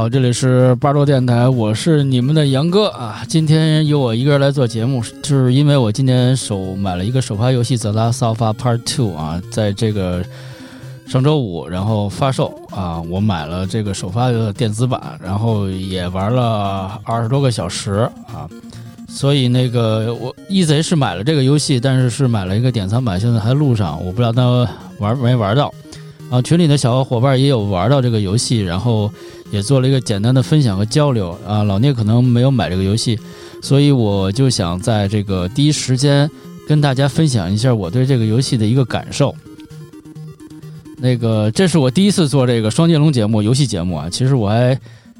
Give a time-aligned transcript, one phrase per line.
[0.00, 3.22] 好，这里是八桌电台，我是你们的杨哥啊。
[3.28, 10.24] 今天由我一个人来做节目，就是因为我今年手买了一个首发游戏《The Last of Us Part Two》啊，在这个
[11.06, 18.48] 上周五然后发售啊，我买了这个首发的电子版，然后也玩了二十多个小时啊。
[19.06, 24.66] 所以那个我一贼是买了这个游戏，但是是买了一个典藏版，现在还在路上，我不知道他
[24.98, 25.70] 玩没玩到。
[26.30, 29.12] 啊，群里的小伙伴也有玩到这个游戏，然后
[29.50, 31.36] 也做了一个简单的分享和交流。
[31.44, 33.18] 啊，老聂可能没有买这个游戏，
[33.60, 36.30] 所以我就想在这个第一时间
[36.68, 39.34] 跟大家分享一下我对这个游戏的一个感受。
[40.98, 44.78] 那个，这是我第一次做这个双剑龙节目，游戏节目啊，其实我还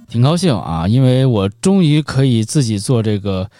[0.08, 3.50] 挺高兴啊，因为我终于可以自己做这个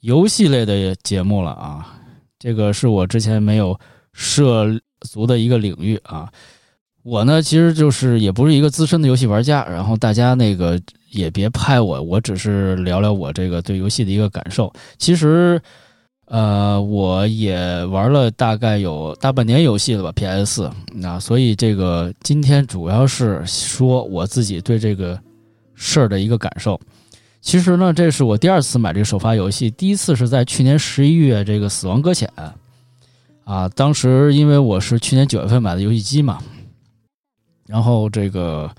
[0.00, 1.98] 游戏类的节目了啊，
[2.36, 3.78] 这个是我之前没有
[4.12, 4.66] 涉
[5.02, 6.28] 足的一个领域啊。
[7.06, 10.80] 我呢，其实就是也不是一个资深的游戏玩家，然后大家那个
[11.12, 14.72] 也别拍我，我只是聊聊我这个对游戏的一个感受。
[14.98, 15.62] 其实，
[16.24, 20.70] 呃，我也玩了大概有大半年游戏了吧，PS 四。
[20.94, 25.16] 那所以这个今天主要是说我自己对这个
[25.76, 26.80] 事儿的一个感受。
[27.40, 32.28] 其实呢，这是我第二次买这个首发游戏，第一次是在去年十一月这个《死亡搁浅》
[33.44, 36.42] 啊，当时因为我是去年九月份买的游戏机嘛。
[37.66, 38.70] 然后这个，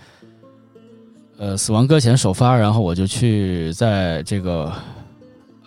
[1.38, 4.72] 呃，死亡搁浅首发，然后我就去在这个，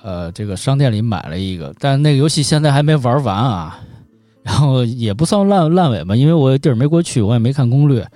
[0.02, 3.78] 呃，这个商店里买了一个，但那个游戏现在还没玩完啊，
[4.42, 8.08] 然后也不算烂烂尾吧，因为我地儿没过去，我也没看攻略，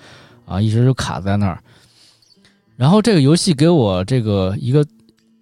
[0.46, 1.62] 啊，一直就卡在那儿。
[2.74, 4.86] 然后这个游戏给我这个一个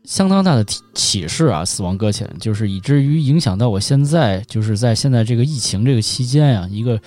[0.04, 7.00] 相当大的启示啊，死亡搁浅，就是以至于影响到我现在，就是在现在这个疫情这个期间呀，一个。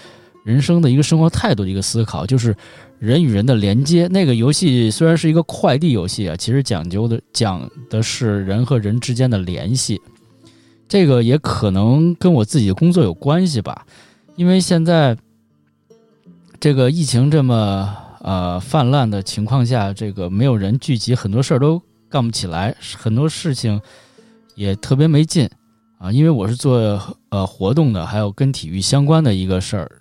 [0.46, 2.56] 人生的一个生活态度的一个思考，就是
[3.00, 4.08] 人与人的连接。
[4.08, 10.00] 那个游戏虽然是一个快递游戏啊，其实讲究的讲的是人和人之间的联系。
[10.88, 13.88] 这个也可能跟我自己的工作有关系吧，
[14.36, 15.18] 因为现在
[16.60, 23.82] 这个疫情这么呃泛滥的情况下，这个没有人聚集，很多事儿都干不起来，很多事情
[24.54, 25.50] 也特别没劲
[25.98, 26.12] 啊。
[26.12, 29.92] 因为我是做呃活动的，还有跟体育相关的一个事儿。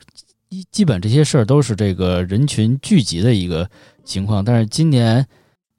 [0.48, 3.68] 一基本这些事儿都是这个人群聚集的一个
[4.04, 5.26] 情况，但是今年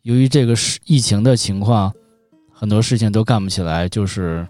[0.02, 1.94] 由于这个是疫情的情况，
[2.52, 4.48] 很多事情都干不起来，就是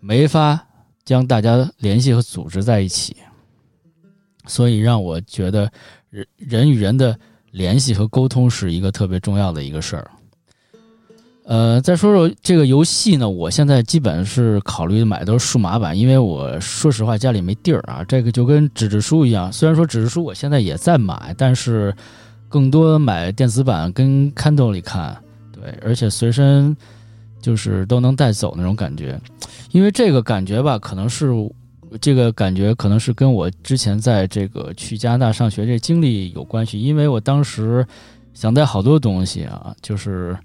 [0.00, 0.66] 没法
[1.04, 3.16] 将大家联系和组织在一起，
[4.46, 5.70] 所以让我觉得
[6.10, 7.18] 人人与人的
[7.50, 10.10] 联系和沟通是一个特别重要的一个事儿。
[11.50, 18.04] 呃，再说说这个游戏呢，我现在基本是考虑买都是数码版，因为我说实话家里没地儿啊。
[18.04, 21.92] 这个就跟纸质书一样，虽然说纸质书我现在也在买，但是
[22.48, 26.76] 更多买电子版跟 Kindle 里看，对，而且随身
[27.42, 29.20] 就是都能带走那种感觉。
[29.72, 31.32] 因为这个感觉吧，可能是
[32.00, 37.84] 这个感觉可能是跟我之前在这个去加拿大上学这经历有关系，因为我当时
[38.34, 40.38] 想带好多东西啊，就是。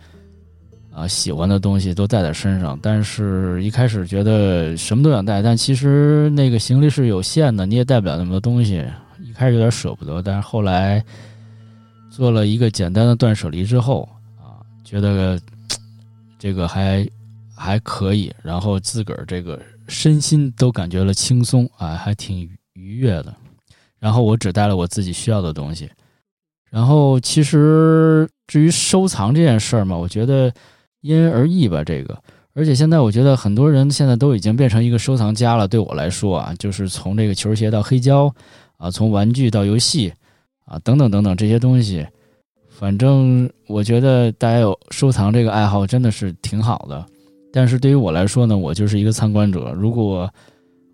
[0.96, 8.82] 啊，喜欢的东西都带在身上，但是一开始觉得什么都想带，但其实那个行李是有限的，你也带不了那么多东西。
[9.22, 11.04] 一开始有点舍不得，但是后来
[12.10, 14.08] 做了一个简单的断舍离之后，
[14.38, 15.38] 啊，觉得
[16.40, 17.06] 这个还
[17.54, 23.36] 还可以，然后自个儿这个身心都感觉了轻松啊，还挺愉悦的。
[24.00, 25.90] 然后我只带了我自己需要的东西。
[26.72, 30.50] 然后其实至于收藏这件事儿嘛，我觉得。
[31.06, 32.18] 因人而异吧，这个，
[32.56, 35.68] 而且现在我觉得很多人现在都已经变成一个收藏家了。
[35.68, 38.34] 对我来说啊，就是从这个球鞋到黑胶，
[38.78, 40.12] 啊，从玩具到游戏，
[40.66, 42.04] 啊，等等等等这些东西，
[42.70, 47.06] 反正我觉得大家有收藏这个爱好真的是挺好的。
[47.54, 49.72] 但是对于我来说呢，我就是一个参观者。
[49.78, 50.28] 如果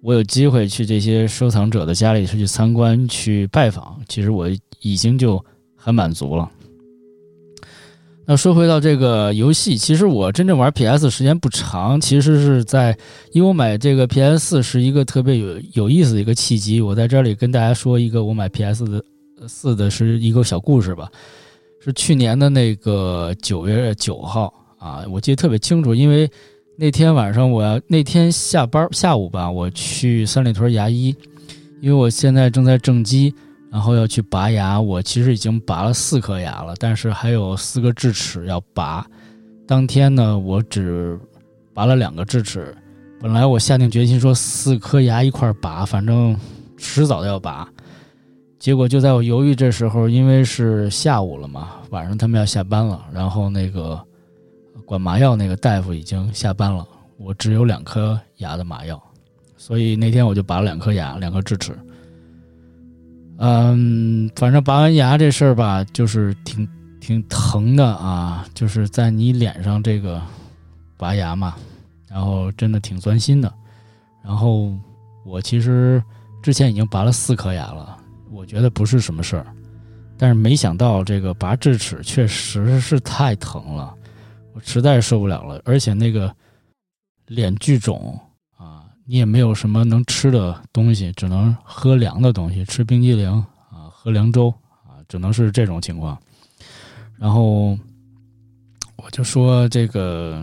[0.04, 4.50] 我有机会去这些收藏者的家里去参观、去拜访，其实我
[4.82, 5.42] 已经就
[5.76, 6.52] 很满足了。
[8.32, 12.98] 那说回到这个游戏，其实我真正玩 PS 时间不长，其实是在
[13.34, 16.80] 因为我买这个 PS 四是一个特别有有意思的一个契机。
[16.80, 19.04] 我在这里跟大家说一个我买 PS 的
[19.50, 21.12] 四的是一个小故事吧，
[21.84, 26.26] 是去年的那个九月九号啊，我记得特别清楚，因为
[26.78, 31.14] 那天晚上我那天下班下午吧，我去三里屯牙医，
[31.82, 33.36] 因为我现在正在正畸。
[33.72, 39.06] 然后要去拔牙，我其实已经拔了四颗牙了，但是还有四个智齿要拔。
[39.66, 41.18] 当天呢，我只
[41.74, 42.76] 拔了两个智齿。
[43.22, 46.36] 本来我下定决心说四颗牙一块拔，反正
[46.76, 47.66] 迟早要拔。
[48.60, 53.98] 结果就在我犹豫这时候，因为是下午了嘛，晚上他们要下班了，然后那个
[54.86, 56.86] 管麻药那个大夫已经下班了，
[57.18, 59.02] 我只有两颗牙的麻药，
[59.56, 61.72] 所以那天我就拔了两颗牙，两颗智齿。
[63.44, 66.68] 嗯，反正拔完牙这事儿吧，就是挺
[67.00, 70.22] 挺疼的啊，就是在你脸上这个
[70.96, 71.56] 拔牙嘛，
[72.08, 73.52] 然后真的挺钻心的。
[74.24, 74.72] 然后
[75.26, 76.04] 我其实
[76.44, 77.98] 之前已经拔了四颗牙了，
[78.30, 79.48] 我觉得不是什么事儿，
[80.20, 83.92] 但是没想到这个拔智齿确实是太疼了，
[84.54, 86.32] 我实在受不了了，而且那个
[87.26, 88.20] 脸巨肿。
[89.12, 93.30] 你也没有什么能吃的东西，只能喝凉的东西，吃冰激凌
[93.70, 94.48] 啊，喝凉粥
[94.88, 96.18] 啊，只能是这种情况。
[97.18, 97.78] 然后
[98.96, 100.42] 我就说这个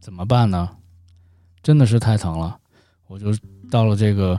[0.00, 0.68] 怎么办呢？
[1.62, 2.58] 真的是太疼了，
[3.06, 3.32] 我就
[3.70, 4.36] 到了这个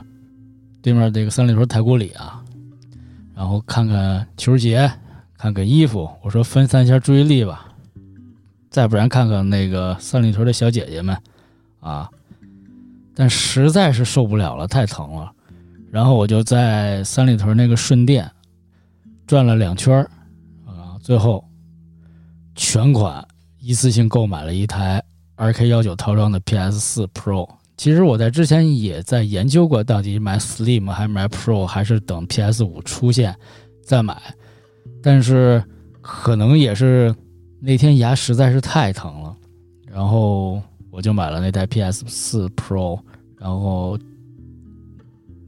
[0.82, 2.44] 对面这个三里屯太古里啊，
[3.34, 4.92] 然后看看球鞋，
[5.38, 7.66] 看看衣服，我说分散一下注意力吧。
[8.68, 11.16] 再不然看看那个三里屯的小姐姐们
[11.80, 12.10] 啊。
[13.14, 15.30] 但实在是受不了了，太疼了。
[15.90, 18.28] 然后我就在三里屯那个顺电
[19.26, 20.10] 转了两圈儿
[20.66, 21.44] 啊，最后
[22.56, 23.24] 全款
[23.60, 25.00] 一次性购买了一台
[25.36, 27.48] R K 幺九套装的 PS 四 Pro。
[27.76, 33.32] 其实我在之前也在研究过，到底买 Slim 还是买 Pro，还是等 PS 五出现
[33.84, 34.20] 再买。
[35.00, 35.62] 但是
[36.00, 37.14] 可能也是
[37.60, 39.36] 那天牙实在是太疼了，
[39.86, 40.60] 然后。
[40.94, 43.00] 我就买了那台 PS 四 Pro，
[43.36, 43.98] 然后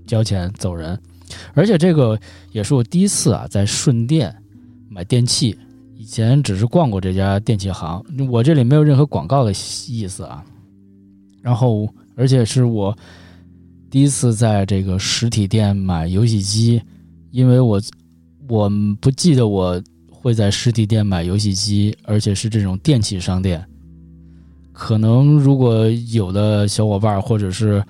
[0.04, 1.00] 交钱走人，
[1.54, 2.18] 而且这个
[2.50, 4.34] 也是我第一次啊，在顺电
[4.88, 5.56] 买电器。
[5.94, 9.52] 以前只是逛过这家电器行，我这里没有任何广告的
[9.88, 10.44] 意思啊。
[11.40, 12.96] 然后，而且是我
[13.88, 16.82] 第一次在这个实体店买游戏机，
[17.30, 17.80] 因为我
[18.48, 18.68] 我
[19.00, 23.64] 不记得我会在实体店买游戏机，而且是这种电器商店。
[24.78, 27.82] 可能如果有的小伙伴或者是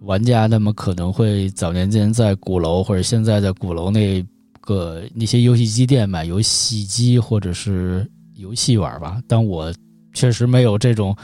[0.00, 4.24] 玩家，那么可能会早年间在鼓楼或者现在在鼓楼那
[4.62, 9.20] 个那些游戏机店买游戏机或者是游戏玩吧。
[9.28, 9.70] 但我
[10.14, 11.14] 确实没有这种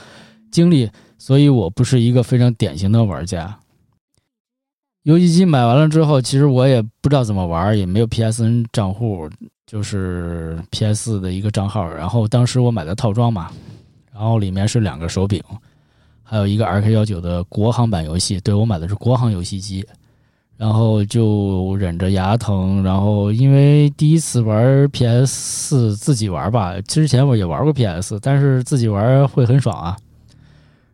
[0.51, 0.87] 经历，
[1.17, 3.59] 所以我不是一个非常典型的玩家。
[5.05, 9.27] 游戏机买完了之后，其实我也不知道怎么玩，也没有 PSN 账户，
[9.67, 11.89] 就是 PS 的一个账号。
[11.89, 13.51] 然后当时我买的套装嘛。
[14.19, 15.43] 然后里面是两个手柄，
[16.23, 18.41] 还有一个 RK 幺九的国行版游戏。
[18.41, 19.87] 对我买的是国行游戏机，
[20.57, 22.83] 然后就忍着牙疼。
[22.83, 29.95] 然后因为第一次玩 PS 四自己玩吧，之前我也玩过 PS，但是自己玩会很爽啊。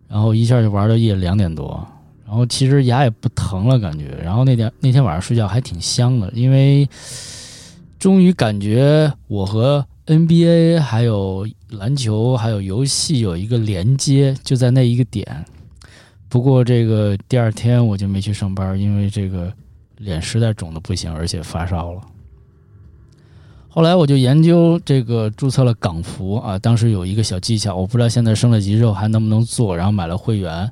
[0.09, 1.87] 然后一下就玩到夜里两点多，
[2.27, 4.19] 然后其实牙也不疼了，感觉。
[4.21, 6.89] 然后那天那天晚上睡觉还挺香的，因为
[8.01, 9.87] 终于感觉我和。
[10.13, 15.45] NBA 还有篮球，还有游戏有一个连接，就在那一个点。
[16.29, 19.53] 不过这个第二天我就没去上班，因为这个
[19.99, 22.01] 脸实在肿的不行，而且发烧了。
[23.69, 30.71] 后来我就研究这个注册了港服啊，当时有一个小技巧，我不知道现在升了级之后还能不能做，然后买了会员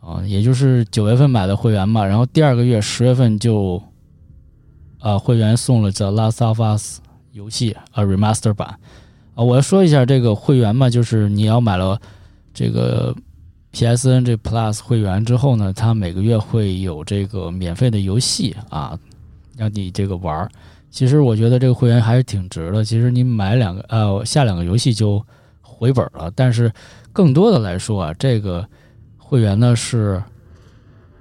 [0.00, 3.82] 啊，也就是九月份买的会员嘛，然后第二个月十月份就
[4.98, 7.00] 啊会员送了《The Last of Us》。
[7.32, 8.78] 游戏啊，remaster 版
[9.34, 12.00] 啊，我要说一下这个会员嘛，就是你要买了
[12.52, 13.14] 这个
[13.72, 18.98] PSN 这 Plus 会员之后呢，它每个月会有这个免费的游戏啊，
[19.56, 20.50] 让你这个玩儿。
[20.90, 22.84] 其实我觉得这个会员还是挺值的。
[22.84, 25.24] 其实你买两个呃下两个游戏就
[25.62, 26.70] 回本了，但是
[27.12, 28.68] 更多的来说啊，这个
[29.16, 30.22] 会员呢是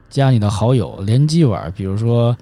[0.10, 2.36] 加你的好友联机玩，比如说。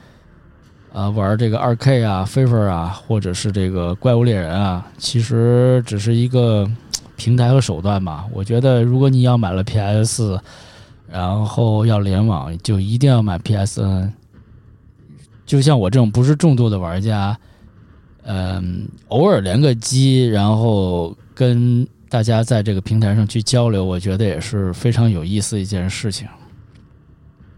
[1.00, 6.70] 啊，玩这个二 K 啊、飞飞啊，或者是这个怪物猎人啊，其实只是一个
[7.16, 8.26] 平台和手段吧。
[8.34, 10.38] 我觉得，如果你要买了 PS，
[11.10, 14.12] 然后要联网，就一定要买 PSN。
[15.46, 17.38] 就像我这种不是重度的玩家，
[18.24, 26.28] 嗯，偶尔连个机，然后跟大家在这个平台上去交流，我觉得也是非常有意思一件事情。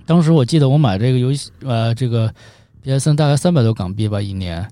[0.05, 2.31] 当时我记得我买这个游戏，呃，这个。
[2.83, 4.67] PSN 大概三百多港币吧一年，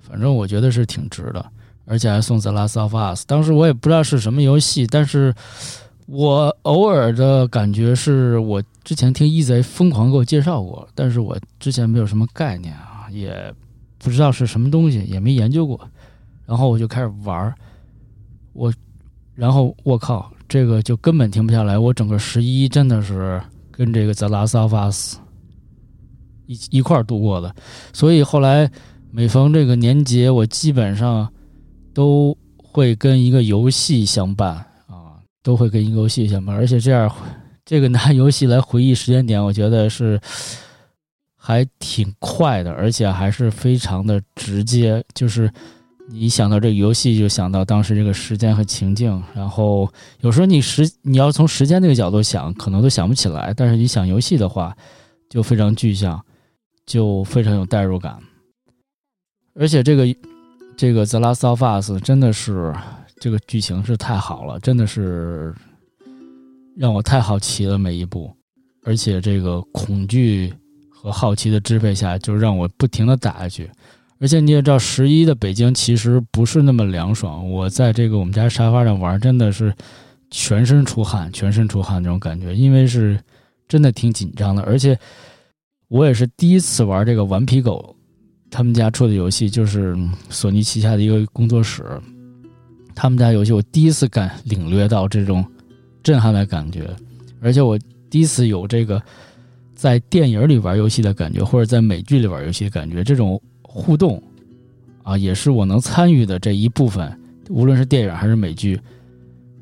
[0.00, 1.44] 反正我觉得是挺值的，
[1.84, 3.22] 而且还送《The Last of Us》。
[3.26, 5.34] 当时我也不知道是什么游戏，但是
[6.06, 13.52] 我偶尔的感觉是我之前听 e 贼疯狂给我介绍过，但是我之前没有什么概念啊，也
[13.98, 15.80] 不知道是什么东西，也没研究过。
[16.46, 17.54] 然后我就开始玩
[18.52, 18.72] 我，
[19.34, 21.78] 然后我靠，这个就根本停不下来。
[21.78, 23.40] 我整个十一真的是
[23.70, 25.16] 跟这个《The Last of Us》。
[26.50, 27.54] 一一块儿度过的，
[27.92, 28.68] 所以后来
[29.12, 31.32] 每逢这个年节，我基本上
[31.94, 34.56] 都会跟一个游戏相伴
[34.88, 37.08] 啊，都会跟一个游戏相伴，而且这样
[37.64, 40.20] 这个拿游戏来回忆时间点，我觉得是
[41.36, 45.48] 还挺快的，而且还是非常的直接，就是。
[46.12, 49.88] 你想到这个游戏，就想到当时这个时间和情境，然后
[50.22, 54.76] 有时候你时你要从时间这个角度想，可能都想不起来，但是你想游戏的话，
[55.28, 56.20] 就非常具象，
[56.86, 58.18] 就非常有代入感。
[59.54, 60.06] 而且这个
[60.76, 62.74] 这个《The Last of Us》真的是
[63.18, 65.54] 这个剧情是太好了，真的是
[66.76, 68.34] 让我太好奇了每一步，
[68.84, 70.54] 而且这个恐惧
[70.88, 73.70] 和好奇的支配下，就让我不停的打下去。
[74.20, 77.50] 而且你也知道，十一的北京其实不是那么凉爽。
[77.50, 79.74] 我在这个我们家沙发上玩，真的是
[80.30, 83.18] 全身出汗，全身出汗那种感觉，因为是
[83.66, 84.62] 真的挺紧张的。
[84.62, 84.98] 而且
[85.90, 87.94] 我也是第一次玩这个顽皮狗
[88.50, 89.94] 他们家出的游戏，就是
[90.30, 91.84] 索尼旗下的一个工作室
[92.94, 95.44] 他们家游戏，我第一次感领略到这种
[96.02, 96.88] 震撼的感觉。
[97.40, 97.78] 而且我
[98.08, 99.02] 第一次有这个
[99.74, 103.38] 在电影里玩游戏的感觉，或者在美剧里玩游戏的感觉，这种。
[103.72, 104.20] 互动，
[105.04, 107.16] 啊，也是我能参与的这一部分。
[107.48, 108.80] 无论是电影还是美剧，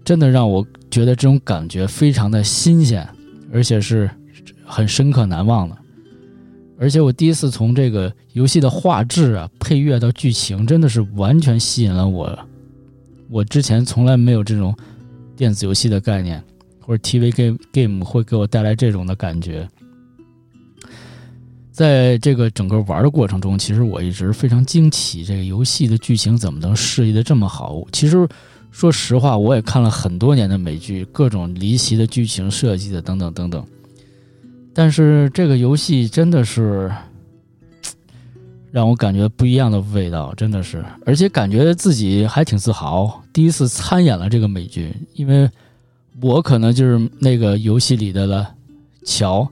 [0.03, 3.07] 真的让我觉得这种感觉非常的新鲜，
[3.53, 4.11] 而且是
[4.65, 5.77] 很深刻难忘的。
[6.79, 12.39] 而且我第一次从这个游戏的画质啊、配乐到剧情，真的是完全吸引了我。
[13.29, 14.75] 我之前从来没有这种
[15.37, 16.43] 电子游戏的概念，
[16.81, 19.69] 或者 TV game game 会给我带来这种的感觉。
[21.73, 27.85] 在这个整个玩的过程中，其实我一直非常惊奇，这个游戏的剧情怎么能设计的这么好？
[27.93, 28.29] 其实，
[28.71, 33.65] 说实话，我也看了很多年的美剧，各种离奇的剧情设计的等等等等。
[34.79, 36.89] 但是这个游戏真的是
[38.71, 45.51] 让我感觉不一样的味道，真的是，而且感觉自己还挺自豪，第一次参演了这个美剧，因为
[46.23, 48.55] 我可能就是那个游戏里的了
[49.05, 49.51] 乔。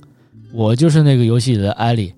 [0.53, 2.15] 我就是那个游戏里的艾莉，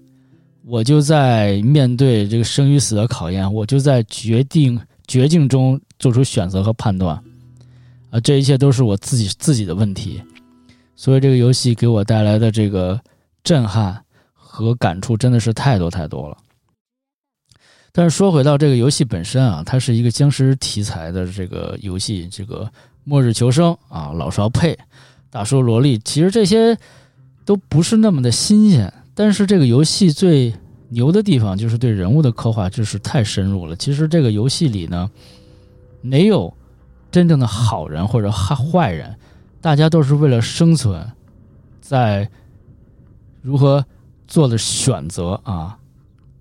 [0.66, 7.18] 我就在面对这个生与死的考验，我就在决定绝境中做出选择和判断，
[8.10, 10.20] 啊，这一切都是我自己自己的问题，
[10.98, 13.00] 所以这个游戏给我带来的这个
[13.44, 16.36] 震撼和感触真的是太多太多了。
[17.92, 22.68] 但是说回到这个游戏本身啊，它是一个僵尸题材的这个游戏，这个
[23.04, 24.76] 末日求生啊，老少配，
[25.30, 26.76] 大叔萝莉，其实这些。
[27.44, 30.52] 都不是那么的新鲜，但是这个游戏最
[30.90, 33.74] 牛的地方就是对人物的刻画就是太深入了。
[33.74, 35.10] 其实这个游戏里呢，
[36.02, 36.54] 没有
[37.10, 39.16] 真正的好人或者坏坏人，
[39.60, 41.04] 大家都是为了生存，
[41.80, 42.28] 在
[43.42, 43.84] 如何
[44.26, 45.78] 做的选择啊，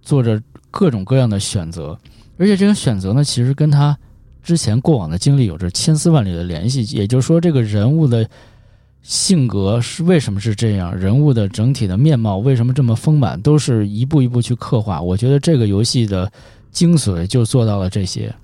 [0.02, 1.98] 做着各种各样的选择，
[2.38, 3.98] 而且这种选择呢，其实跟他
[4.42, 6.84] 之前过往的经历有着千丝万缕的联系。
[6.96, 8.30] 也就是说，这个人物的。
[9.04, 10.94] 性格是为什么是这样？
[10.94, 13.40] 人物的整体的面貌为什么这么丰满？
[13.42, 15.02] 都是一步一步去刻画。
[15.02, 16.30] 我觉得这个游戏的
[16.72, 18.36] 精髓就做到了这些。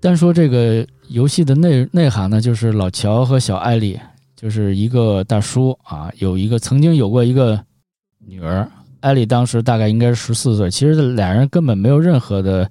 [0.00, 3.98] 单说这个游戏的内内涵呢，就是老乔和小艾丽，
[4.34, 7.58] 就是一个大叔啊，有一个曾经有过一个
[8.18, 8.68] 女儿，
[9.00, 10.70] 艾丽当时大概应该是十四岁。
[10.70, 12.68] 其实俩人根本没有任何的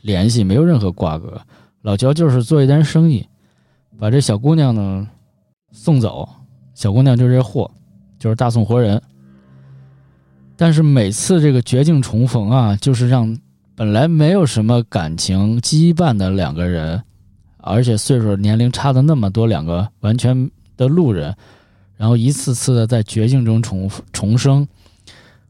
[0.00, 1.40] 联系，没有任何瓜葛。
[1.82, 3.26] 老乔就是做一单生意。
[3.98, 5.06] 把这小姑娘呢
[5.70, 6.28] 送走，
[6.74, 7.70] 小姑娘就是这货，
[8.18, 9.00] 就是大送活人。
[10.56, 13.36] 但是每次这个绝境重逢啊，就是让
[13.76, 17.02] 本来没有什么感情羁绊的两个人，
[17.62, 21.34] 而且岁数年龄差的那么多，两个完全的路人，
[21.96, 24.68] 然后一次次的在绝境中重重生，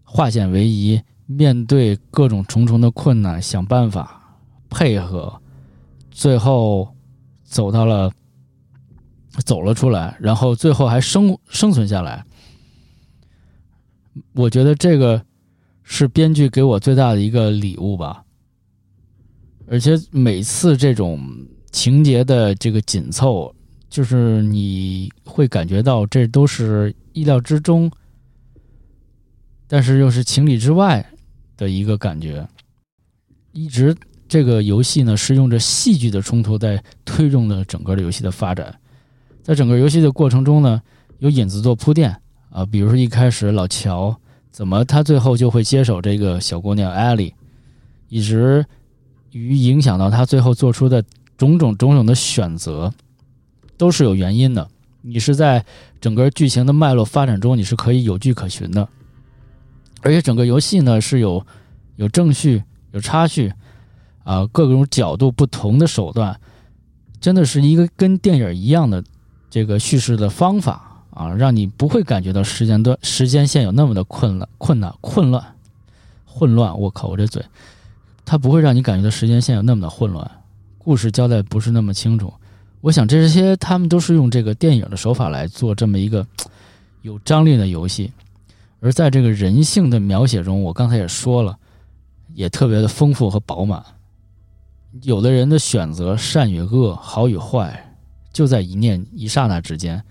[0.04, 4.38] 化险为夷，面对各种重重的困难，想办法
[4.70, 5.40] 配合，
[6.10, 6.94] 最后
[7.42, 8.12] 走到了。
[9.46, 12.22] 走了出来，然后最后还生生存下来。
[14.34, 15.24] 我觉得这个
[15.82, 18.22] 是编剧给我最大的一个礼物吧。
[19.66, 21.18] 而且每次这种
[21.72, 23.52] 情节的这个紧凑，
[23.88, 27.90] 就是你会感觉到这都是意料之中，
[29.66, 31.04] 但是又是情理之外
[31.56, 32.46] 的一个感觉。
[33.52, 33.96] 一直
[34.28, 38.78] 这个游戏呢是用着戏剧的冲突在推动的整个的游戏的发展。
[39.42, 40.80] 在整个游戏的过程中呢，
[41.18, 42.14] 有引子做铺垫
[42.50, 44.14] 啊，比如说一开始老乔
[44.50, 47.34] 怎么他最后就会接手这个小姑娘艾莉，
[48.08, 48.64] 一直
[49.32, 51.02] 于影响到他最后做出的
[51.36, 52.92] 种种种种的选择，
[53.76, 54.68] 都是有原因的。
[55.00, 55.64] 你是在
[56.00, 58.88] 整个剧情的脉络发展中，你是可以有据可循的。
[60.02, 61.44] 而且整个游戏呢是有
[61.96, 62.62] 有正序、
[62.92, 63.52] 有插序
[64.24, 66.40] 啊，各种角度不同的手段，
[67.20, 69.02] 真的是一个跟电影一样的
[69.50, 75.44] 这个叙事的方法啊，让你不会感觉到时间段时间线有那么的困难、困难、混乱、
[76.24, 76.78] 混乱。
[76.78, 77.44] 我靠，我这嘴，
[78.24, 80.30] 它不会让你感觉到时间线有那么的混乱，
[80.84, 82.32] 故事交代不是那么清楚。
[82.80, 86.26] 我想这些他们都是用这个电影的手法来做这么一个
[87.02, 88.10] 有张力的游戏，
[88.80, 91.56] 而在这个人性的描写中，我刚才也说了，
[92.34, 93.80] 也特别的丰富和饱满。
[95.02, 97.94] 有的人的选择善与恶、好与坏，
[98.32, 100.02] 就在一念一刹那之间，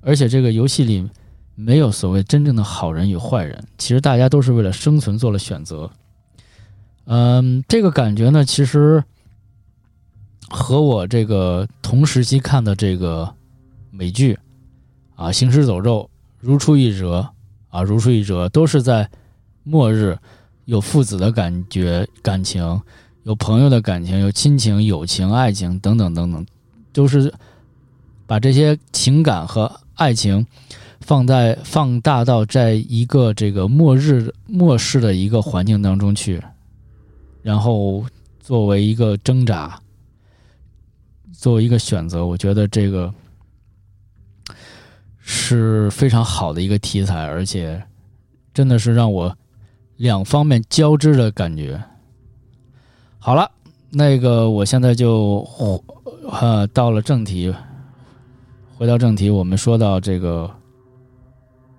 [0.00, 1.06] 而且这个游戏里
[1.54, 5.90] 没有所谓真正的好人与坏人，其实大家都是为了生存做了选择。
[7.04, 9.04] 嗯，这个感觉呢，其实。
[10.50, 13.32] 和我这个同时期看的这个
[13.92, 14.36] 美剧
[15.14, 17.30] 啊，《行尸走肉》如出一辙
[17.68, 19.08] 啊，如出一辙，都是在
[19.62, 20.18] 末日
[20.64, 22.80] 有父子的感觉、感情，
[23.22, 26.44] 有朋友的感情，有亲情、友情、爱情等等等等，
[26.92, 27.32] 都是
[28.26, 30.44] 把这些情感和爱情
[31.00, 36.42] 放在放大到在一个这个末日末世的一个环境当中去，
[37.40, 38.04] 然后
[38.40, 39.80] 作为一个挣扎。
[41.40, 43.10] 作为一个选择，我觉得这个
[45.18, 47.82] 是非常好的一个题材，而且
[48.52, 49.34] 真的是让我
[49.96, 51.82] 两方面交织的感觉。
[53.18, 53.50] 好了，
[53.88, 55.48] 那个我现在就
[56.30, 57.50] 呃到了正题，
[58.76, 60.50] 回到正题，我们说到这个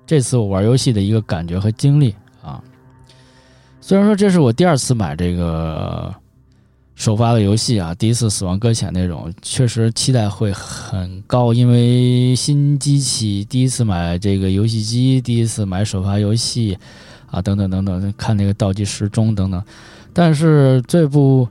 [0.07, 2.59] 这次我玩游戏的一个感觉和经历啊。
[3.79, 6.11] 虽然说这是我第二次买这个。
[7.01, 16.77] 首发的游戏啊，第一次《死亡搁浅》那种，确实期待会很高，因为新机器，第一次买这个游戏机，第一次买首发游戏，
[17.31, 19.63] 啊，等等等等，看那个倒计时钟等等。
[20.13, 21.47] 但是最不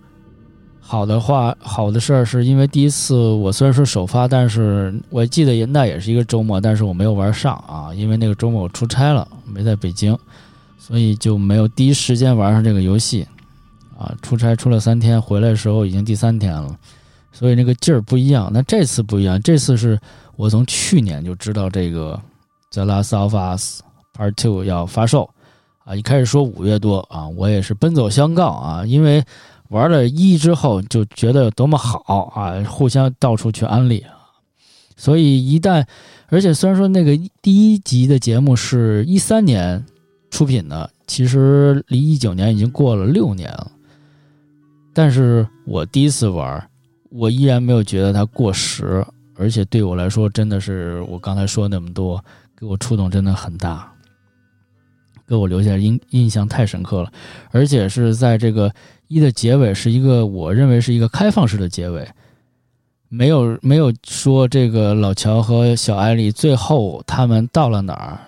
[0.78, 10.16] 好的话，好的事儿是因为第一次我虽然说首发，但是我记得那也是一个周末，但是我没有玩上啊，因为那个周末我出差了，没在北京，
[10.78, 13.26] 所以就没有第一时间玩上这个游戏。
[14.00, 16.74] 啊，出差出了三天，回来的时候已经第三天了，
[17.32, 18.50] 所以那个劲儿不一样。
[18.50, 20.00] 那这次不一样，这次是
[20.36, 22.18] 我从去年就知道这个
[22.74, 23.82] 《The Last of Us
[24.16, 25.28] Part Two》要发售，
[25.84, 29.22] 啊，一开始说五月多啊，我也是奔走相告啊，因为
[29.68, 34.16] 玩了一之后就觉得有多么好啊，互相到处去安利啊，
[34.96, 35.84] 所以一旦，
[36.28, 39.84] 而且虽然说那个第一集的节目是一三年
[40.30, 43.70] 出品的，其实离一九年已经过了六年了。
[44.92, 46.68] 但是我第一次玩，
[47.10, 49.04] 我依然没有觉得它过时，
[49.36, 52.22] 而且对我来说，真的是我刚才说那么多，
[52.58, 53.90] 给我触动真的很大，
[55.26, 57.12] 给我留下印印象太深刻了，
[57.50, 58.72] 而且是在这个
[59.08, 62.06] 一的结尾是一个我认为是一个开放式的结尾，
[63.08, 68.18] 没有没有说这个老乔和小艾丽最后他们到了哪儿，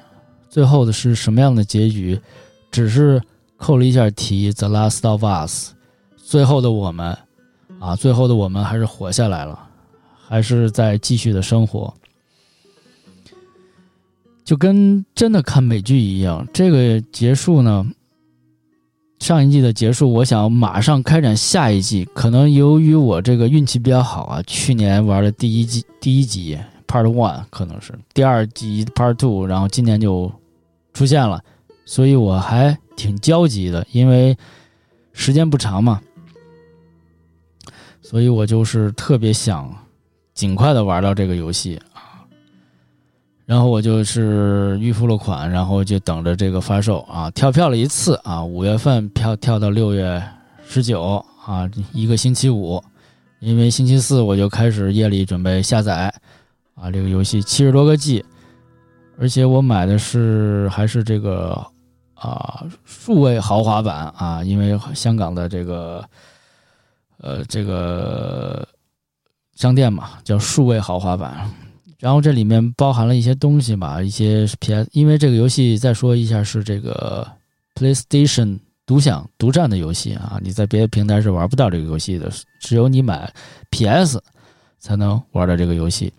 [0.48, 2.20] 最后的是什么样的结局，
[2.70, 3.20] 只是
[3.56, 5.72] 扣了一下题，The Last of Us。
[6.32, 7.14] 最后的我们，
[7.78, 9.68] 啊，最后的我们还是活下来了，
[10.26, 11.92] 还是在继续的生活，
[14.42, 16.48] 就跟真的看美剧一样。
[16.50, 17.86] 这个结束呢，
[19.18, 22.08] 上一季的结束，我想马上开展下一季。
[22.14, 30.32] 可能由于我这个运气比较好啊，去年玩的第一季第一集 Part One 可能是第二集 Part Two，然后今年就
[30.94, 31.44] 出现了，
[31.84, 34.34] 所以我还挺焦急的，因为
[35.12, 36.00] 时间不长嘛。
[38.02, 39.72] 所以我就是特别想
[40.34, 42.26] 尽快的玩到这个游戏啊，
[43.46, 50.20] 然后我就是预付了款，然后就等着这个发售啊，跳票了一次啊，五月份票跳到六月
[50.66, 52.82] 十九啊，一个星期五，
[53.38, 56.12] 因为星期四我就开始夜里准备下载
[56.74, 58.24] 啊，这个游戏七十多个 G，
[59.16, 61.64] 而且我买的是还是这个
[62.14, 66.04] 啊数位豪华版啊，因为香港的这个。
[67.22, 68.66] 呃，这个
[69.54, 71.48] 商店嘛，叫数位豪华版，
[71.98, 77.26] 然后这里面包含了一些东西吧，一些 PS，因为这个游戏再说一下是这个
[77.76, 83.32] PlayStation 独享独占的游戏啊，你在别的平台是玩不到这个游戏的，只有你买
[83.70, 84.20] PS
[84.80, 86.12] 才能玩到这个游戏。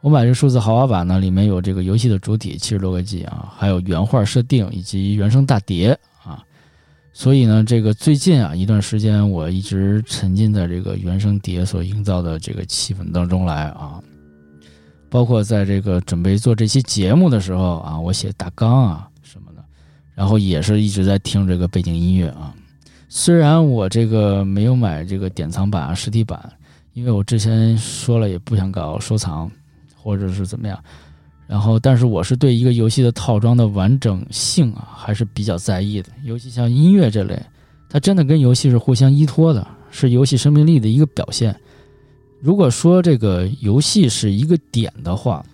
[0.00, 5.96] 我买这数字豪华版呢，里面有这个游戏的主体七十多个 G 啊，还有原画设定以及原声大碟。
[7.16, 14.02] 所以呢，这个最近啊一段时间，我一直沉浸在这个原声碟所营造的这个气氛当中来啊。
[15.08, 19.64] 包括在这个准备做这期节目的时候啊，我写大纲啊什么的，
[20.12, 22.52] 然后也是一直在听这个背景音乐啊。
[23.08, 26.52] 虽然我这个没有买这个典藏版啊实体版，
[26.94, 29.48] 因为我之前说了也不想搞收藏，
[29.94, 30.76] 或者是怎么样。
[31.46, 36.08] 然后，但是我是对一个游戏的套装的完整性啊，还是比较在意的。
[36.24, 37.40] 尤其像音乐这类，
[37.90, 41.54] 它真的跟游戏是互相依托的，是游戏生命力的一个表现。
[42.40, 45.44] 如果说这个游戏是一个点的话，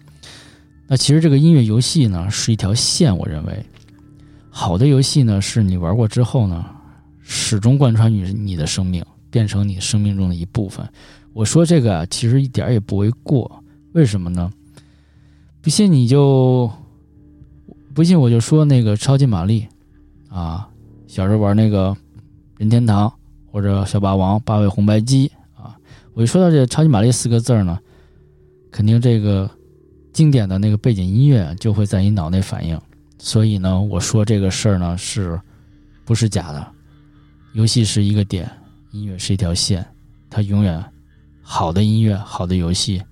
[0.87, 3.17] 那其实这个音乐游戏呢是一条线。
[3.17, 3.65] 我认为，
[4.49, 6.65] 好的游戏呢是你玩过之后呢，
[7.21, 10.89] 始终贯穿于你的生命，变成你生命中的一部分。
[11.33, 13.63] 我说这个啊，其实一点也不为过。
[13.93, 14.51] 为什么呢？
[15.63, 16.71] 不信你就
[17.95, 19.67] 不信，我就说那个超级玛丽
[20.29, 20.69] 啊，
[21.07, 21.95] 小时候玩那个
[22.57, 23.13] 任天堂
[23.53, 25.77] 或者小霸王、八位红白机啊，
[26.15, 27.79] 我一说到这超级玛丽四个字呢，
[28.71, 29.51] 肯定这个
[30.13, 32.81] 经典的那个背景音乐就会在你脑内反应。
[33.19, 35.39] 所以呢，我说这个事儿呢，是
[36.07, 36.67] 不是假的？
[37.53, 38.51] 游戏是一个点，
[38.93, 39.87] 音乐是一条线，
[40.31, 40.83] 它永远
[41.43, 43.03] 好的音乐、好的游戏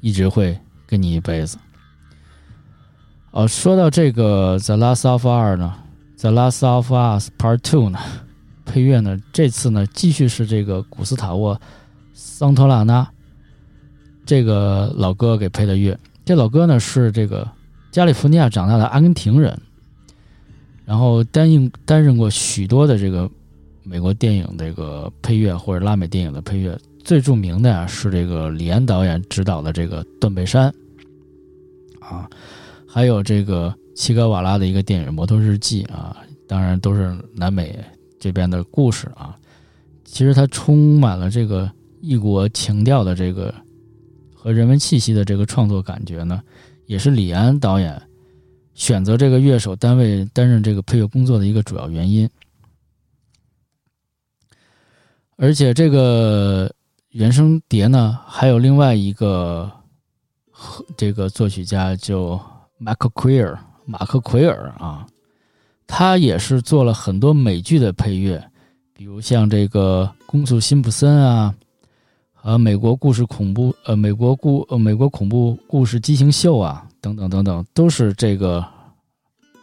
[0.00, 1.56] 一直会跟你一辈子。
[3.34, 5.74] 呃，说到这个《The Last of Us》呢，
[6.20, 7.98] 《The Last of Us Part Two》呢，
[8.64, 11.56] 配乐呢，这次呢继续是这个古斯塔沃·
[12.12, 13.10] 桑托纳纳
[14.24, 15.98] 这个老哥给配的乐。
[16.24, 17.50] 这老哥呢是这个
[17.90, 19.60] 加利福尼亚长大的阿根廷人，
[20.84, 23.28] 然后担任担任过许多的这个
[23.82, 30.72] 美国电影这个配乐或者拉美电影的配乐，最著名的呀是这个李安导演执导的这个《断背山》
[32.06, 32.30] 啊。
[32.94, 37.76] 还有这个齐格瓦拉的一个电影《摩托日记》啊，当然都是南美
[38.20, 39.36] 这边的故事啊。
[40.04, 41.68] 其实它充满了这个
[42.00, 43.52] 异国情调的这个
[44.32, 46.40] 和人文气息的这个创作感觉呢，
[46.86, 48.00] 也是李安导演
[48.74, 52.30] 选择这个乐手单位担任这个配乐工作的一个主要原因。
[55.34, 56.72] 而且这个
[57.10, 59.68] 原声碟呢，还有另外一个
[60.96, 62.40] 这个作曲家就。
[62.76, 65.06] 马克奎尔，马克奎尔啊，
[65.86, 68.42] 他也是做了很多美剧的配乐，
[68.92, 71.54] 比如像这个《公诉辛普森》啊，
[72.32, 78.62] 和《美国故事恐怖》呃，《美国故呃美国恐怖故事畸形秀》啊，等等等等，都是这个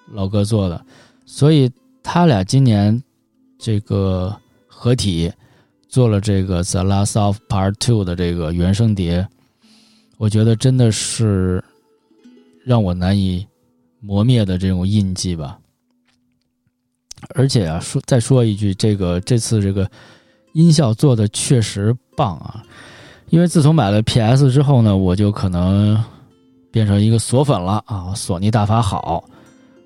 [0.08, 0.84] 老哥做的。
[1.26, 1.70] 所以
[2.02, 3.00] 他俩今年
[3.60, 4.36] 这个
[4.68, 5.32] 合体
[5.88, 9.28] 做了这个《The Last of Part Two》的这个原声碟，
[10.18, 11.64] 我觉得真的是。
[12.66, 13.48] 让我难以
[14.00, 15.58] 磨灭的这种印记吧。
[17.36, 19.90] 而且啊，说再说一句，这个这次这个
[20.54, 22.64] 音效做的确实棒啊！
[23.30, 26.04] 因为自从买了 PS 之后呢，我就可能
[26.72, 28.14] 变成一个索粉了啊！
[28.16, 29.24] 索尼大法好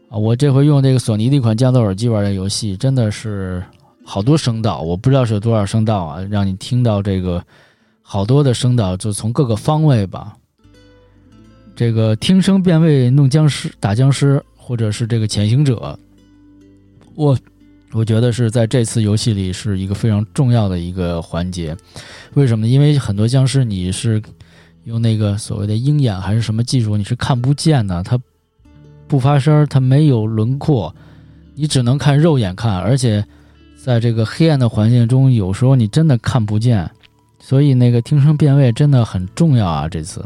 [0.10, 0.18] 啊！
[0.18, 3.62] 我这回用这个索尼的一款降噪耳机玩的游戏，真的是
[4.06, 7.44] 好多声道，我不知道是有多少声道啊，让你听到这个
[8.02, 10.38] 好多的声道，就从各个方位吧。
[11.76, 16.00] 这个听声辨位弄僵尸打僵尸，或者是这个潜行者，
[17.16, 17.38] 我
[17.92, 21.76] 我觉得是在这次游戏里是一个非常重要的一个环节。
[22.34, 22.72] 为什么呢？
[22.72, 24.22] 因为很多僵尸你是
[24.86, 28.18] 用那个所谓的鹰眼还是什么技术，你是看不见的，它
[29.08, 30.96] 不发声，它没有轮廓，
[31.56, 33.26] 你只能看肉眼看，而且
[33.76, 36.90] 在这个黑暗的环境中，有时候你真的看不见。
[37.38, 39.88] 所以那个听声辨位真的很重要啊！
[39.88, 40.26] 这次。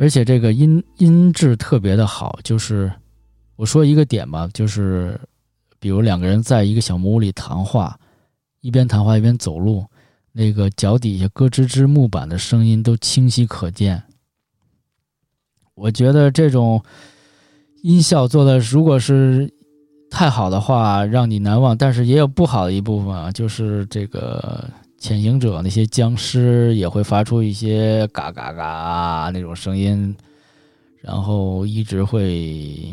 [0.00, 2.90] 而且这个音音质特别的好，就是
[3.56, 5.20] 我说一个点吧，就是
[5.80, 7.98] 比如两个人在一个小木屋里谈话，
[8.60, 9.84] 一边谈话一边走路，
[10.30, 14.00] 那个脚底下咯吱吱木板的声音都清晰可见。
[15.74, 16.80] 我觉得这种
[17.82, 19.52] 音效做的，如果是
[20.10, 24.64] 太好的话，让你难忘，但是也有不好的一部分啊，就是这个。
[24.98, 30.14] 潜行者那些僵尸也会发出一些嘎嘎嘎那种声音，
[31.00, 32.92] 然后一直会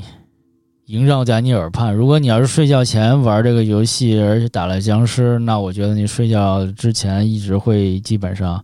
[0.86, 1.92] 萦绕在你耳畔。
[1.92, 8.64] 如果你要是睡觉前玩这个游戏，而且打了僵尸，那我觉得你睡觉之前一直会基本上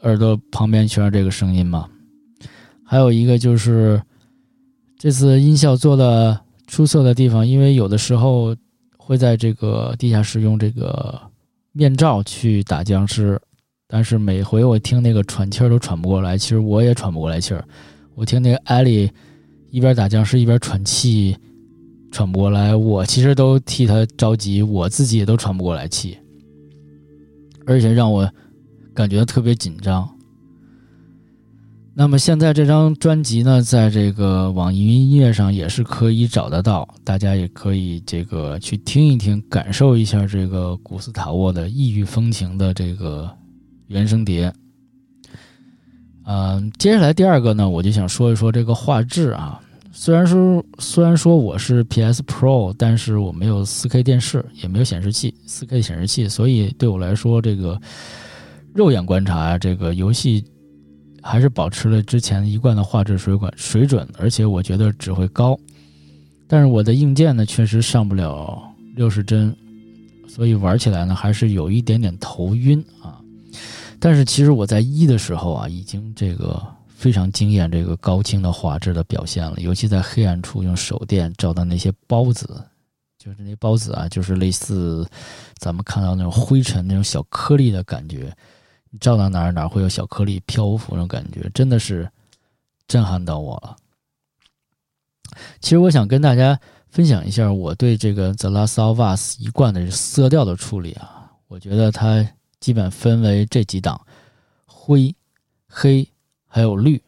[0.00, 1.86] 耳朵旁边全是这个声音嘛。
[2.82, 4.00] 还有一个就是
[4.98, 8.56] 这次音效做的出色的地方，因为有的时候
[8.96, 11.20] 会在这个地下室用这个。
[11.72, 13.40] 面罩去打僵尸，
[13.86, 17.64] 但是每回我听那个喘气儿都喘不过来，其实我也喘不过来气儿。
[18.14, 19.10] 我听那个艾莉
[19.70, 21.36] 一边打僵尸一边喘气，
[22.10, 26.18] 喘不过来，我其实都替他着急，我自己也都喘不过来气，
[27.66, 28.28] 而且让我
[28.92, 30.08] 感觉特别紧张。
[32.00, 43.30] 那么现在这张专辑呢，在这个网易云音乐上也是可以找得到，大家也可以这个去听一听，感受一下这个古斯塔沃的异域风情的这个
[43.88, 44.50] 原声碟。
[46.24, 49.60] 嗯，接下来第二个呢，我就想说一说这个画质啊。
[49.92, 57.78] 虽然说虽然说我是 PS Pro，但是我没有 4K 电视，也没有显示器，4K 显示器，所以对我来说，这个
[58.72, 60.42] 肉眼观察这个游戏。
[61.22, 65.58] 还是保持了之前一贯的画质水管水准，而且我觉得只会高。
[66.48, 68.60] 但是我的硬件呢，确实上不了
[68.96, 69.54] 六十帧，
[70.26, 73.20] 所以玩起来呢还是有一点点头晕啊。
[73.98, 82.64] 但是其实我在一的时候啊，已经这个非常惊艳这个高清的画质的表现了，尤其在黑暗处用手电照到那些孢子，
[83.18, 85.06] 就是那孢子啊，就是类似
[85.58, 88.34] 咱们看到那种灰尘那种小颗粒的感觉。
[88.98, 92.10] 照到哪儿哪儿会有小颗粒漂浮那种感觉，真的是
[92.88, 93.76] 震撼到我了。
[95.60, 104.04] 其实我想跟大家分享一下我对这个《The Last of Us》一贯的色调的处理啊，我觉得它基本分为这几档：
[104.66, 105.14] 灰、
[105.68, 106.08] 黑
[106.48, 107.00] 还有绿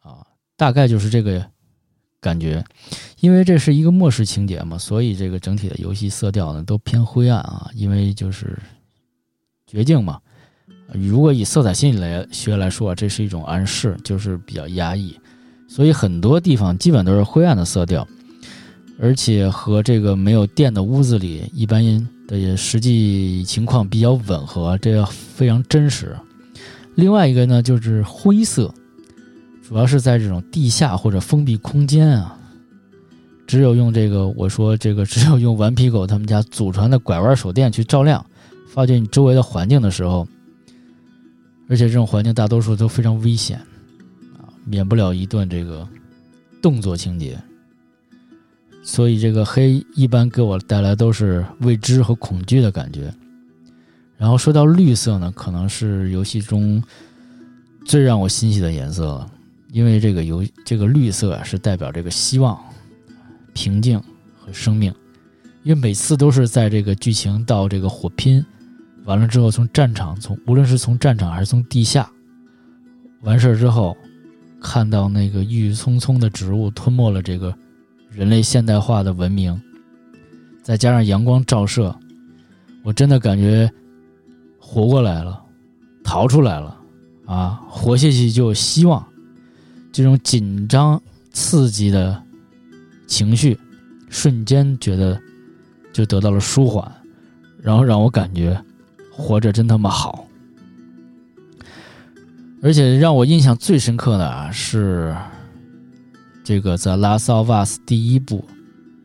[0.00, 1.50] 啊，大概就是这个
[2.20, 2.62] 感觉。
[3.20, 8.60] 因为这是一个末世情节嘛，所以这个整体的游戏色调呢都偏灰暗啊，因为就是
[9.66, 10.20] 绝境嘛。
[10.94, 15.18] 如果以色彩心理来学来说，啊这是一种暗示，就是比较压抑，
[15.66, 18.06] 所以很多地方基本都是灰暗的色调，
[19.00, 21.82] 而且和这个没有电的屋子里一般
[22.28, 26.14] 的实际情况比较吻合，这个非常真实。
[26.94, 28.70] 另外一个呢，就是灰色，
[29.66, 32.36] 主要是在这种地下或者封闭空间啊，
[33.46, 38.22] 只有用这个我说这个只有用顽皮狗他们家祖传的拐弯手电去照亮，
[38.68, 40.28] 发觉你周围的环境的时候。
[41.72, 43.56] 而且这种环境大多数都非常危险，
[44.36, 45.88] 啊，免不了一段这个
[46.60, 47.40] 动作情节。
[48.82, 53.10] 所以这个黑一般给我带来都是未知和恐惧的感觉。
[54.18, 56.82] 然后说到绿色呢，可能是游戏中
[57.86, 59.32] 最让我欣喜的颜色了，
[59.70, 62.60] 因为这个游这个绿色啊是代表这个希望、
[63.54, 63.98] 平静
[64.38, 64.94] 和生命。
[65.62, 68.44] 因为每次都是在这个剧情到这个火拼。
[69.04, 72.08] 完了之后，从战场，从无论是从战场还是从地下，
[73.22, 73.96] 完事儿之后，
[74.60, 77.52] 看到那个郁郁葱葱的植物吞没了这个
[78.10, 79.60] 人类现代化的文明，
[80.62, 81.94] 再加上阳光照射，
[82.84, 83.68] 我真的感觉
[84.60, 85.42] 活过来了，
[86.04, 86.78] 逃出来了，
[87.26, 89.04] 啊，活下去就有希望。
[89.90, 92.22] 这种紧张刺激的
[93.06, 93.58] 情绪，
[94.08, 95.20] 瞬间觉得
[95.92, 96.90] 就得到了舒缓，
[97.60, 98.58] 然后让我感觉。
[99.14, 100.26] 活着真他妈好，
[102.62, 105.14] 而且让我印象最深刻的啊是
[106.42, 108.42] 这个在《Last of Us》第一部，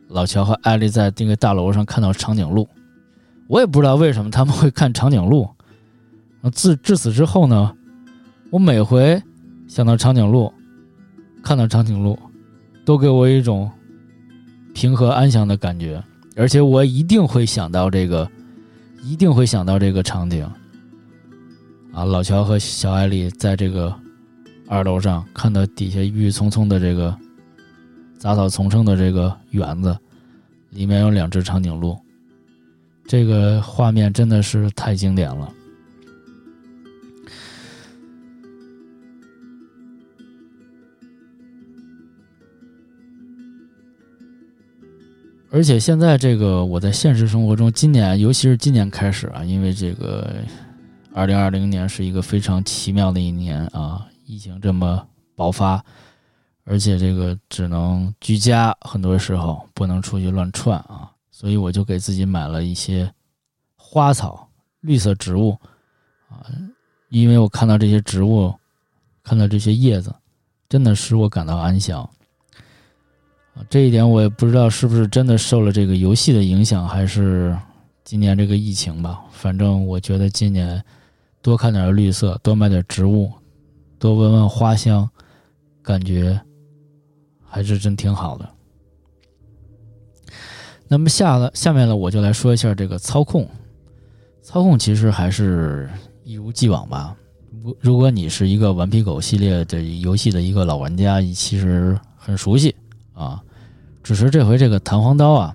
[0.08, 2.66] 老乔和艾丽在那个大楼上看到长颈鹿，
[3.48, 5.48] 我也不知道为什么他们会看长颈鹿。
[6.52, 7.76] 自至此之后呢，
[8.50, 9.22] 我每回
[9.68, 10.50] 想到长颈鹿，
[11.42, 12.18] 看到长颈鹿，
[12.86, 13.70] 都给我一种
[14.72, 16.02] 平和安详的感觉，
[16.34, 18.28] 而且我一定会想到这个。
[19.08, 20.44] 一定会想到这个场景，
[21.94, 23.94] 啊，老乔和小艾丽在这个
[24.68, 27.16] 二楼上看到底下郁郁葱葱的这个
[28.18, 29.96] 杂草丛生的这个园子，
[30.68, 31.98] 里面有两只长颈鹿，
[33.06, 35.50] 这个画面真的是太经典了。
[45.50, 50.34] 而且现在这个我在现实生活中，今年尤其是今年开始啊，因为这个
[51.14, 55.82] 二零二零年是一个非常奇妙的一年啊，疫情这么爆发，
[56.64, 63.10] 而且这个只能居家，很多时候不能出去乱窜啊，所以我就给自己买了一些
[63.74, 64.46] 花草、
[64.80, 65.56] 绿色植物
[66.28, 66.44] 啊，
[67.08, 68.54] 因为我看到这些植物，
[69.22, 70.14] 看到这些叶子，
[70.68, 72.08] 真的使我感到安详。
[73.68, 77.56] 这一点我也不知道是不是真的受了这个游戏的影响，还是
[78.04, 79.20] 今年这个疫情吧。
[79.32, 80.82] 反正我觉得今年
[81.42, 83.30] 多看点绿色，多买点植物，
[83.98, 85.08] 多闻闻花香，
[85.82, 86.40] 感觉
[87.44, 88.48] 还是真挺好的。
[90.86, 93.48] 那么下了下面呢，我就来说一下这个操控。
[94.40, 95.90] 操控其实还是
[96.24, 97.14] 一如既往吧。
[97.80, 102.74] 如果你是一个顽皮狗系列的游戏的一个老玩家，其实很熟悉
[103.12, 103.42] 啊。
[104.08, 105.54] 只是这回这个弹簧刀啊，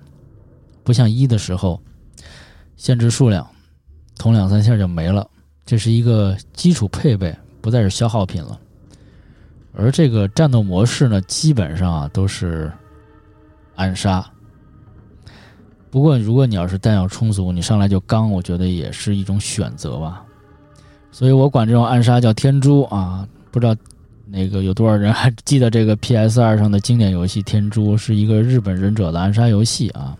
[0.84, 1.82] 不像一的时候，
[2.76, 3.44] 限制数量，
[4.16, 5.28] 捅两三下就没了。
[5.66, 8.56] 这是一个基础配备，不再是消耗品了。
[9.72, 12.72] 而这个战斗模式呢，基本上啊都是
[13.74, 14.24] 暗杀。
[15.90, 20.24] 不过，如果你要是弹药充足，你上来就刚，我觉得也是一种选择吧。
[21.10, 23.26] 所以我管这种暗杀叫天珠啊。
[23.50, 23.74] 不知道
[24.34, 30.16] 那个有多少人还记得这个 PS 二上的经典游戏《天珠》是一个日本忍者的暗杀游戏啊。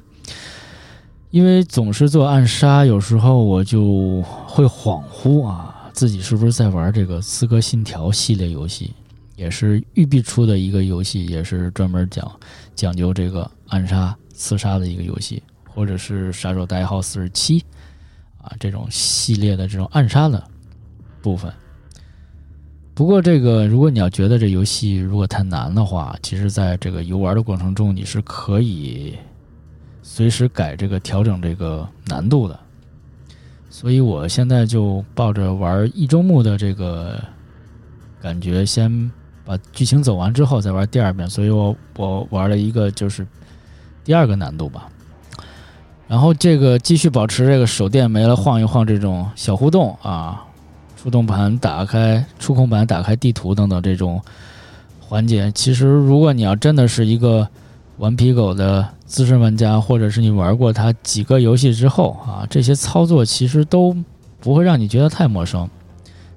[1.30, 8.92] 因为总是做暗杀，有时候我就会恍惚啊，自己是不是在玩这个《刺客信条》系列游戏？
[9.34, 12.30] 也是育碧出的一个游戏，也是专门讲
[12.76, 15.42] 讲究这个暗杀刺杀的一个游戏。
[15.66, 17.58] 或者是杀手代号四十七，
[18.40, 20.40] 啊，这种系列的这种暗杀的
[21.20, 21.52] 部分。
[22.94, 29.18] 不过，这个如果你要觉得这游戏如果太难的话，其实在这个游玩的过程中，你是可以
[30.00, 32.56] 随时改这个调整这个难度的。
[33.68, 37.20] 所以我现在就抱着玩一周目的这个
[38.22, 39.10] 感觉，先
[39.44, 41.28] 把剧情走完之后再玩第二遍。
[41.28, 43.26] 所以我我玩了一个就是
[44.04, 44.88] 第二个难度吧。
[46.06, 50.44] 然后这个继续保持这个手电没了晃一晃这种小互动啊，
[51.04, 54.18] 触动盘打开、触控板打开地图等等这种
[54.98, 55.52] 环节。
[55.52, 57.46] 其实如果你要真的是一个
[57.98, 63.94] 顽皮狗的资深玩家，或者是你玩过它几个游戏之后啊，这些操作其实都
[64.40, 65.68] 不会让你觉得太陌生。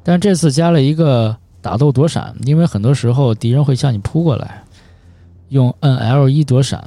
[0.04, 4.62] 但这次加了一个打斗躲闪，因为很多时候敌人会向你扑过来，
[5.48, 6.84] 用摁 L 一躲闪。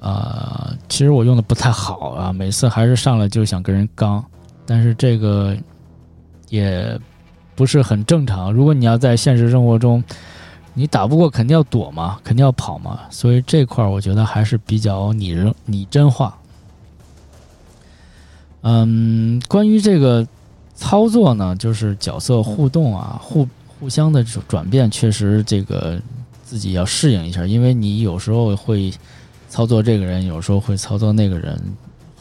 [0.00, 4.24] 啊，其实我用的不太好啊，每次还是上来就想跟人刚，
[4.64, 5.54] 但是这个
[6.48, 6.98] 也
[7.54, 8.52] 不是很正常。
[8.52, 10.02] 如果你要在现实生活中，
[10.74, 16.38] 你打不过肯定要躲嘛，肯定要跑嘛，所以这块儿我觉得还是比较拟人拟真化。
[18.62, 20.26] 嗯，关于这个
[20.74, 26.00] 操作呢，就是角色互动啊，互互相的转变，确实这个
[26.44, 28.92] 自己要适应一下，因为你有时候会。
[29.50, 31.58] 操作这个人有时候会操作那个人，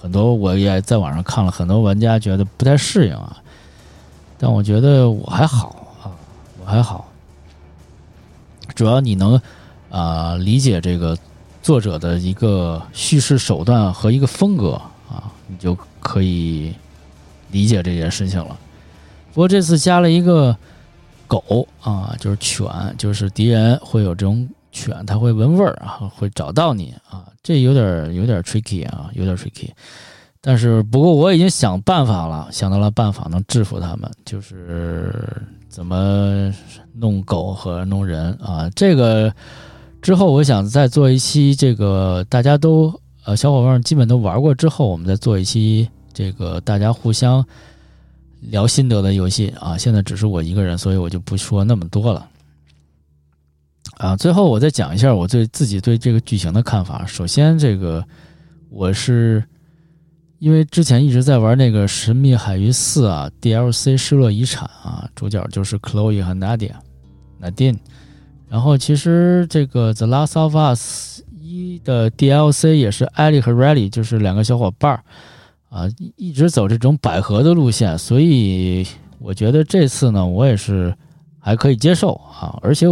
[0.01, 3.35] 很多我也在网上看了很多玩家觉得不太适应啊，
[4.37, 6.11] 但我觉得我还好啊，
[6.59, 7.09] 我还好，
[8.75, 9.39] 主要你能
[9.89, 11.17] 啊理解这个
[11.61, 14.73] 作者的一个叙事手段和一个风格
[15.09, 16.73] 啊，你就可以
[17.51, 18.57] 理解这件事情了。
[19.33, 20.55] 不过这次加了一个
[21.27, 24.47] 狗啊，就是犬，就是敌人会有这种。
[24.69, 29.69] 犬它会闻味儿啊，会找到你啊，这有点儿有点儿 tricky 啊，有点儿 tricky。
[30.47, 35.13] 但是不过我已经想办法了，想到了办法能制服他们，就是
[35.67, 36.49] 怎么
[36.93, 38.69] 弄狗和弄人啊。
[38.73, 39.29] 这个
[40.01, 47.45] 之后我想再做一期，这个大家都呃小伙伴基本都玩过之后，我们再做一期这个大家互相
[48.39, 49.77] 聊心得的游戏啊。
[49.77, 52.25] 现在只是我一个人，所以我就不说那么多了。
[53.97, 57.05] 啊，最后我再讲一下我对自己对这个剧情的看法。
[57.05, 58.01] 首先，这个
[58.69, 59.43] 我是
[60.39, 67.77] 因为之前一直在玩那个《神秘海域四》啊，DLC《失落遗产》啊，主角就是 Chloe 和 Nadia，Nadine。
[68.49, 75.03] 然后其实这个《The Last of Us》一的 DLC 也是 Ellie 和 Riley，就是两个小伙伴儿
[75.69, 78.87] 啊，一直走这种百合的路线，所以
[79.19, 80.95] 我觉得这次呢，我也是。
[81.39, 82.85] 还可以接受啊，而且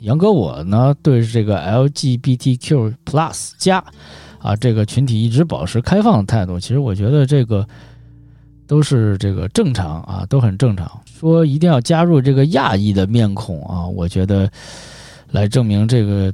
[0.00, 3.82] 杨哥我呢对这个 LGBTQ plus 加
[4.42, 6.58] 啊这个群体一直保持开放的态度。
[6.58, 7.66] 其实我觉得这个
[8.66, 11.00] 都是这个正常啊，都很正常。
[11.06, 14.50] 说一定要加入这个亚裔的面孔啊，我觉得
[15.30, 16.32] 来证明这个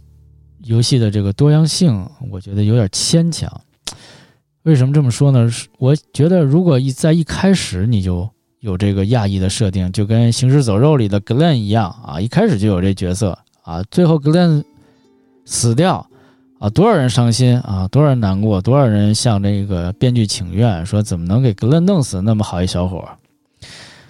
[0.65, 3.49] 游戏的这个多样性，我觉得有点牵强。
[4.63, 5.49] 为什么这么说呢？
[5.79, 8.29] 我觉得如果一在一开始你就
[8.61, 14.65] 有这个亚裔的设定，就跟《行尸走肉》里的 Glenn 一样啊，一开始就有这角色啊，最后 Glenn
[15.45, 16.07] 死掉
[16.59, 23.09] 啊，多少人伤心啊，多少人难过，多少人向这个编剧请愿，说怎么能给 Glenn 弄死那么好一小伙？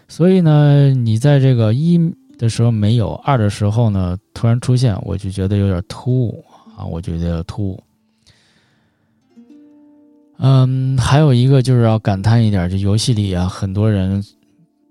[0.09, 2.01] 所以呢，你在这个一
[2.39, 6.45] 的时候没有，二的时候呢突然出现，我就觉得有点突兀
[6.77, 7.83] 啊，我觉得突兀。
[10.39, 14.25] 嗯，还有一个就是要感叹一点，就游戏里啊，很多人。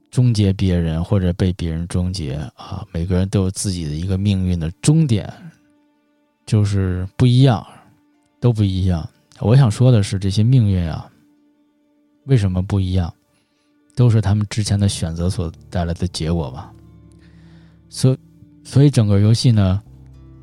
[0.09, 2.83] 终结别人或者被别人终结啊！
[2.91, 5.31] 每个人都有自己的一个命运的终点，
[6.47, 7.63] 就是不一样，
[8.39, 9.07] 都不一样。
[9.41, 11.07] 我想说的是，这些命运啊，
[12.25, 13.13] 为什么不一样？
[13.95, 16.73] 都是他们之前的选择所带来的结果吧。
[17.89, 18.17] 所
[18.63, 19.81] 所以整个游戏呢，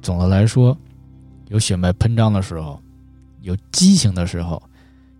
[0.03, 0.77] 总的来说，
[1.49, 2.81] 有血脉喷张的时候，
[3.41, 4.63] 有激情的时候，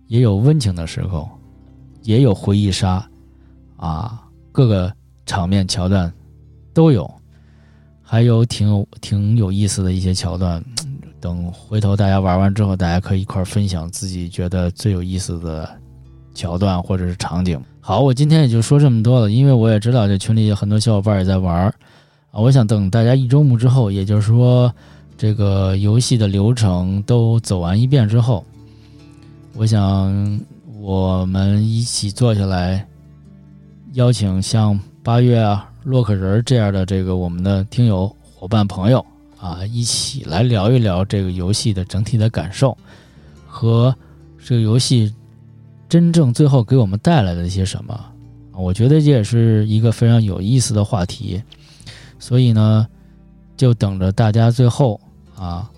[0.07, 1.29] 也有温情的时候，
[2.03, 3.03] 也有回忆杀
[3.77, 4.21] 啊。
[4.51, 4.93] 各个
[5.25, 6.13] 场面桥段
[6.73, 7.11] 都有，
[8.01, 10.63] 还有挺有挺有意思的一些桥段。
[11.25, 15.67] 等回头大家玩完之后，大家可以一块分享自己觉得最有意思的
[16.35, 17.59] 桥段或者是场景。
[17.81, 21.73] 好，我今天也就说这么多了，因为我也知道这群里有很多小伙伴也在玩儿
[22.29, 22.39] 啊。
[22.39, 24.71] 我想等大家一周目之后，也就是说
[25.17, 28.45] 这个游戏的流程都走完一遍之后，
[29.55, 30.39] 我想
[30.79, 32.87] 我们一起坐下来，
[33.93, 39.03] 邀请像八月啊、洛克人这样的这个我们的听友伙伴朋友。
[39.45, 42.75] 啊，一起来聊一聊这个游戏的整体的感受，
[43.45, 43.95] 和
[44.43, 45.13] 这个游戏
[45.87, 48.05] 真正最后给我们带来的一些什么？
[48.53, 51.39] 我觉得这也是一个非常有意思的话题。
[52.17, 52.87] 所以呢，
[53.55, 54.99] 就等着大家最后
[55.37, 55.69] 啊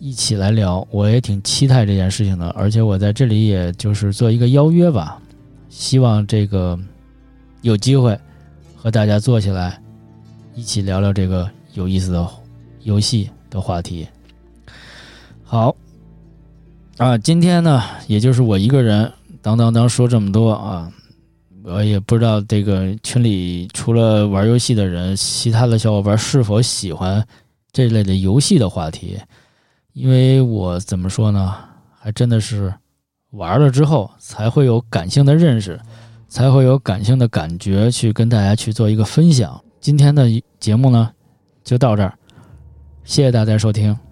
[0.00, 0.84] 一起来聊。
[0.90, 5.22] 我也挺期待这件事情的，而且我在这里也就是做一个邀约吧，
[5.70, 6.76] 希望这个
[7.62, 8.18] 有机会
[8.74, 9.80] 和大家坐起来
[10.56, 12.28] 一起聊聊这个有意思的。
[12.84, 14.06] 游戏的话题，
[15.42, 15.74] 好
[16.96, 19.12] 啊，今天呢，也就是我一个人，
[19.42, 20.92] 当当当说这么多啊，
[21.64, 27.26] 我也不知道这个群里除了玩游戏的人，其他的小伙伴是否喜欢
[27.72, 29.18] 这类的游戏的话题，
[29.94, 31.54] 因为我怎么说呢，
[31.98, 32.72] 还真的是
[33.30, 35.80] 玩了之后才会有感性的认识，
[36.28, 39.58] 才会有感性的感觉去跟大家去做一个分享。
[39.80, 40.28] 今天的
[40.60, 41.10] 节目呢，
[41.64, 42.16] 就到这儿。
[43.04, 44.03] 谢谢大家收听。